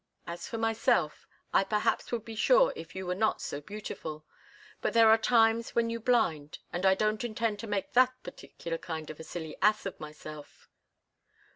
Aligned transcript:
As 0.25 0.47
for 0.47 0.57
myself, 0.57 1.27
I 1.53 1.63
perhaps 1.63 2.11
would 2.11 2.25
be 2.25 2.33
sure 2.33 2.73
if 2.75 2.95
you 2.95 3.05
were 3.05 3.13
not 3.13 3.39
so 3.39 3.61
beautiful; 3.61 4.25
but 4.81 4.93
there 4.95 5.09
are 5.11 5.15
times 5.15 5.75
when 5.75 5.91
you 5.91 5.99
blind, 5.99 6.57
and 6.73 6.87
I 6.87 6.95
don't 6.95 7.23
intend 7.23 7.59
to 7.59 7.67
make 7.67 7.93
that 7.93 8.13
particular 8.23 8.79
kind 8.79 9.11
of 9.11 9.19
a 9.19 9.23
silly 9.23 9.55
ass 9.61 9.85
of 9.85 9.99
myself." 9.99 10.67